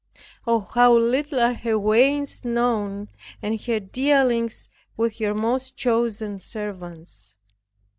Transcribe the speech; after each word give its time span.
Oh, 0.47 0.61
how 0.61 0.97
little 0.97 1.39
are 1.39 1.53
her 1.53 1.77
ways 1.77 2.43
known, 2.43 3.09
and 3.43 3.61
her 3.61 3.79
dealings 3.79 4.67
with 4.97 5.19
her 5.19 5.35
most 5.35 5.75
chosen 5.77 6.39
servants. 6.39 7.35